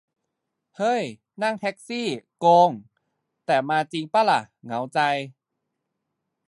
[0.77, 1.03] เฮ้ย
[1.43, 2.07] นั่งแท็กซี่
[2.39, 2.71] โกง!
[3.45, 4.99] แต่มาจิงป่ะล่ะ เหงาใจ:'